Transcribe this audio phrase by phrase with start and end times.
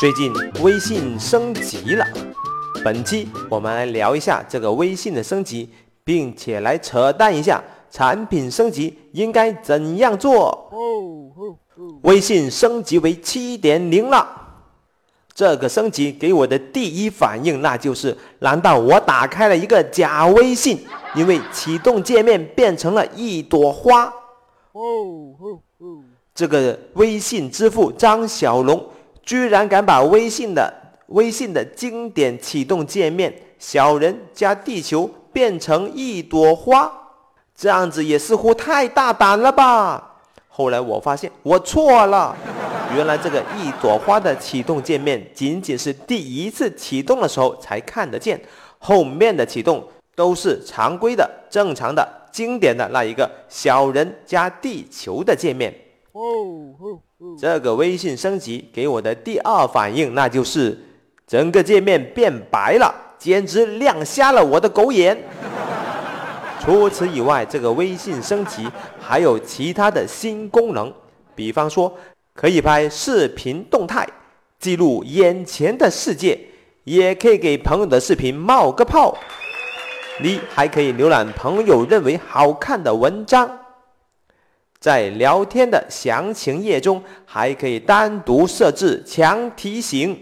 [0.00, 2.06] 最近微信升级了，
[2.82, 5.68] 本期我们来聊一下这个微信的升级，
[6.02, 10.72] 并且来扯淡一下产品升级应该怎样做。
[12.00, 14.26] 微信升级为七点零了。
[15.34, 20.78] 这个升级给我的第一反应，那就是：难道我打开了一个假微信？
[21.14, 24.10] 因为启动界面变成了一朵花。
[26.34, 28.82] 这个微信支付张小龙
[29.22, 30.72] 居然敢把微信的
[31.08, 36.90] 微信的经典启动界面“小人加地球”变成一朵花，
[37.54, 40.18] 这样子也似乎太大胆了吧？
[40.48, 42.36] 后来我发现我错了。
[42.94, 48.40] 原来这个一朵花的启动界面仅仅是第一次启动的时候才看得见，
[48.78, 55.72] 后面的启动都是常规的、正常的、经典的那一个小人加地球的界面。
[56.12, 56.22] 哦
[56.80, 60.78] 哦哦这个微信升级给我的第二反应，那就是
[61.26, 65.16] 整个界面变白了，简直亮瞎了我的狗眼。
[66.60, 68.68] 除此以外，这个微信升级
[69.00, 70.92] 还有其他的新功能，
[71.34, 71.92] 比方说。
[72.32, 74.08] 可以拍视频动态，
[74.58, 76.38] 记录眼前的世界，
[76.84, 79.14] 也可以给朋友的视频冒个泡。
[80.22, 83.50] 你还可以浏览朋友认为好看的文章，
[84.80, 90.18] 在聊天的详情页中，还可以单独设置强提醒。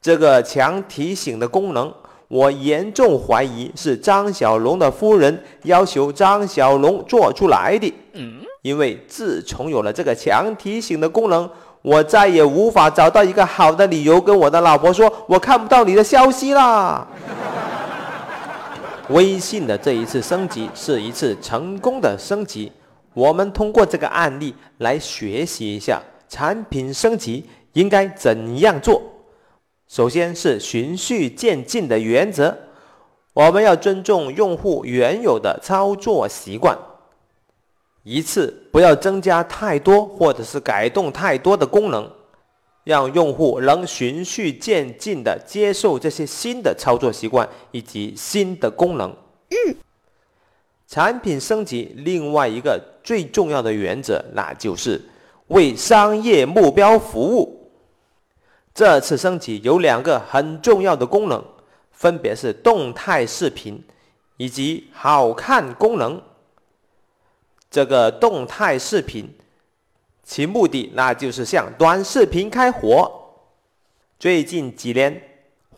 [0.00, 1.92] 这个强提醒的功能，
[2.26, 7.92] 我严重怀疑是张小龙的夫人要求张小龙做出来的。
[8.62, 11.48] 因为自从有了这个强提醒的功能，
[11.82, 17.06] 我再也无法找到一个好的理由跟我的老婆说我看不到你的消息啦。
[19.10, 22.72] 微信的这一次升级是一次成功的升级，
[23.14, 29.02] 我们通过这个案例来学习一下产品升级应该怎样做。
[29.88, 32.56] 首先是循序渐进的原则，
[33.34, 36.78] 我们要尊重用户原有的操作习惯。
[38.02, 42.10] 一次不要增加太多，或者是改动太多的功能，
[42.84, 49.14] 让用户能循序渐进的接受这些新的操作习惯以及新的功能。
[49.50, 49.76] 嗯，
[50.88, 55.00] 产品升级另外一个最重要的原则，那就是
[55.48, 57.70] 为商业目标服务。
[58.74, 61.44] 这次升级有两个很重要的功能，
[61.90, 63.82] 分别是动态视频
[64.38, 66.20] 以及好看功能。
[67.70, 69.28] 这个动态视频，
[70.22, 73.10] 其目的那就是向短视频开火。
[74.18, 75.20] 最近几年，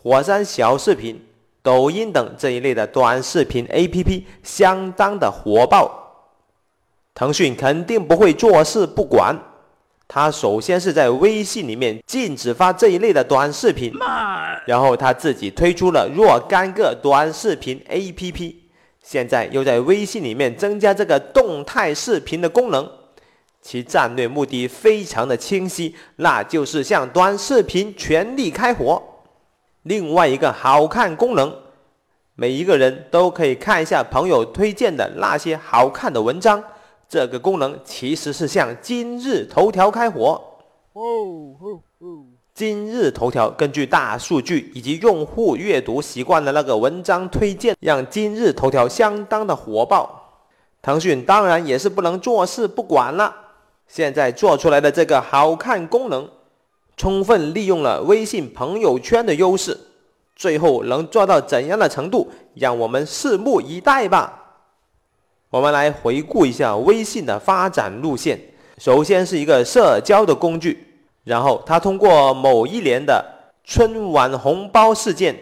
[0.02, 1.24] 火山小视频、
[1.62, 6.03] 抖音等这一类的短视频 APP 相当的火爆。
[7.14, 9.38] 腾讯肯定不会坐视不管，
[10.08, 13.92] 他首先是在微信里面禁止发这一类的短视频，
[14.66, 18.56] 然后他自己推出了若干个短视频 APP。
[19.00, 22.90] 现在又在微信里面增加这个动态视频的功能，
[23.62, 29.00] 其战略目的非常的清晰，那就是向短视频全力开火。
[29.82, 31.54] 另外一个好看功能，
[32.34, 36.64] 每一个人都可以看一下朋友推荐的那些好看的文章，
[37.08, 40.40] 这个功能其实是向今日头条开火。
[40.92, 41.02] 哦
[41.60, 50.20] 哦哦今日头条根据大数据以及用户阅读习惯的那个文章推荐，让今日头条相当的火爆。
[50.80, 53.34] 腾讯当然也是不能坐视不管了，
[53.88, 56.28] 现在做出来的这个好看功能，
[56.96, 59.76] 充分利用了微信朋友圈的优势。
[60.36, 64.43] 最后能做到怎样的程度，让我们拭目以待吧。
[65.54, 68.36] 我们来回顾一下微信的发展路线，
[68.76, 70.84] 首先是一个社交的工具。
[71.22, 73.24] 然后，它通过某一年的
[73.62, 75.32] 春晚红包事件，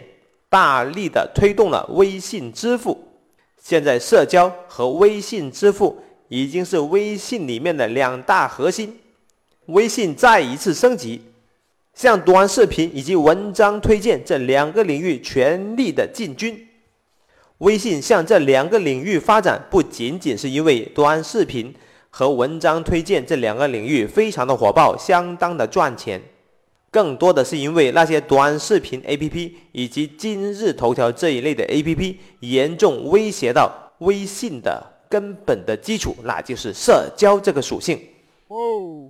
[0.51, 3.03] 大力的推动了微信支付。
[3.59, 8.95] 现在，社交和微信支付已经是微信里面的两大核心。
[9.69, 11.23] 微信再一次升级，
[11.95, 16.69] 向短视频以及文章推荐这两个领域全力的进军。
[17.63, 21.75] 微信向这两个领域发展，不仅仅是因为短视频。
[22.15, 26.21] 和文章推荐这两个领域非常的火爆，相当的赚钱，
[26.91, 37.99] 更多的是因为那些短视频 APP 以及今日头条这一类的 APP 严重威胁到微信的根本的基础，那就是社交这个属性。
[38.49, 39.09] 哦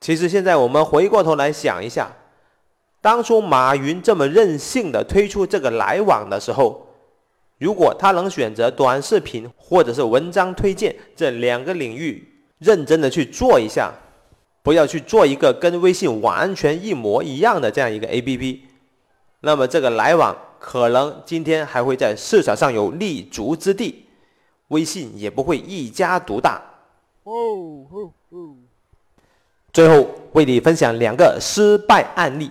[0.00, 2.10] 其实现在我们回过头来想一下，
[3.02, 6.87] 当初马云这么任性的推出这个来往的时候。
[7.58, 12.26] 如果他能选择短视频或者是文章推荐这两个领域
[12.58, 13.92] 认真的去做一下，
[14.62, 18.60] 不要去做一个跟微信完全一模一样的这样一个 APP，
[19.40, 24.06] 那么这个来往可能今天还会在市场上有立足之地，
[24.68, 26.62] 微信也不会一家独大。
[27.24, 27.32] 哦
[27.90, 28.54] 哦哦！
[29.72, 32.50] 最后为你分享两个失败案例，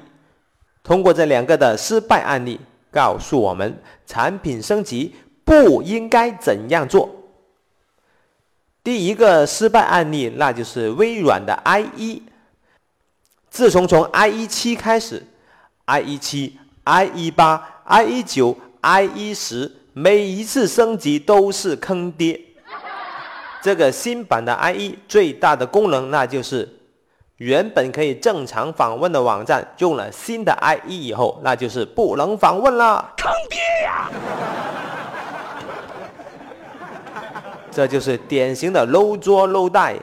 [0.84, 2.60] 通过这两个的失败案例，
[2.92, 7.10] 告诉我们产品升级不应该怎样做。
[8.84, 12.22] 第一个失败案例，那就是微软的 IE。
[13.50, 15.26] 自从从 IE 七开始
[15.86, 22.40] ，IE 七、IE 八、IE 九、IE 十，每一次升级都是坑爹。
[23.62, 26.77] 这个新版的 IE 最大的功能，那就是
[27.38, 33.14] 原本可以正常访问的网站，用了新的 IE 以后，那就是不能访问了。
[33.16, 34.10] 坑爹呀！
[37.72, 39.96] 这就是典型的 low 桌 low 带，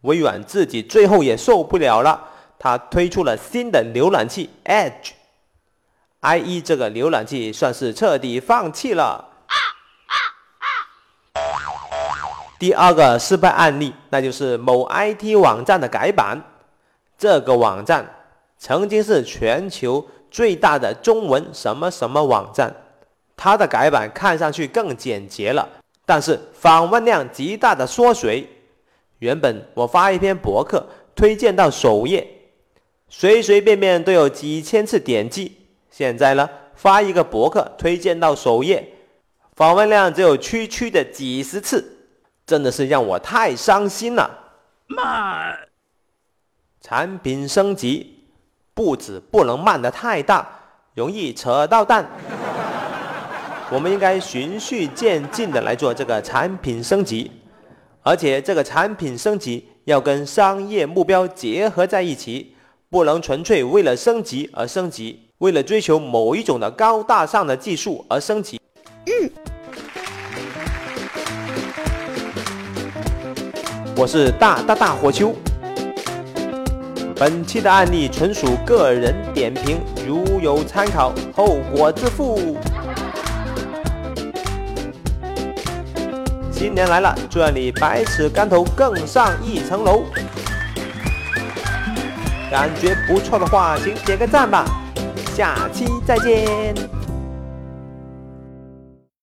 [0.00, 2.18] 微软自己最后也受不了了，
[2.58, 9.32] 它推出了新的浏览器 Edge，IE 这个浏览器算是彻底放弃了。
[12.58, 16.42] 第二个失败案例，那就是某 IT 网站的改版，
[17.24, 18.04] 这个网站
[18.58, 22.70] 曾经是全球最大的中文什么什么网站，
[23.34, 25.66] 它的改版看上去更简洁了。
[26.04, 28.46] 但是访问量极大的缩水，
[29.20, 32.28] 原本我发一篇博客推荐到首页，
[33.08, 35.56] 随随便便都有几千次点击。
[35.90, 38.86] 现在呢，发一个博客推荐到首页，
[39.56, 41.96] 访问量只有区区的几十次，
[42.44, 44.30] 真的是让我太伤心了。
[44.88, 45.56] 慢，
[46.86, 48.14] 产品升级
[48.74, 50.46] 步子不能慢得太大，
[50.92, 52.06] 容易扯到蛋。
[53.70, 57.32] 我们应该循序渐进的来做这个产品升级，
[58.02, 62.54] 而且这个产品升级要跟商业目标结合在一起，
[62.90, 68.60] 不能纯粹为了升级而升级，为了追求某一种的高大上的技术而升级。
[69.06, 69.30] 嗯，
[73.96, 75.34] 我是大大大火球。
[77.24, 82.58] 本期的案例纯属个人点评，如有参考，后果自负。
[86.52, 90.02] 新年来了，祝愿你百尺竿头更上一层楼。
[92.50, 94.66] 感觉不错的话，请点个赞吧。
[95.34, 96.93] 下期再见。